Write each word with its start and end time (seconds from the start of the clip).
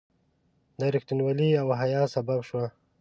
دا 0.79 0.87
رښتینولي 0.95 1.49
او 1.61 1.67
حیا 1.81 2.01
سبب 2.15 2.39
شوه. 2.47 2.65